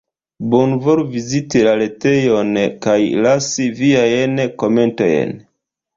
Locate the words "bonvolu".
0.53-1.03